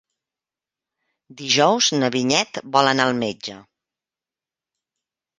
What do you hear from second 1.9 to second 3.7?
na Vinyet vol anar al metge.